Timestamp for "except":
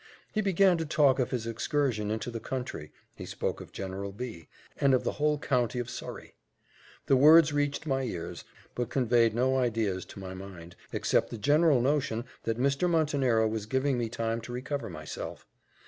10.91-11.29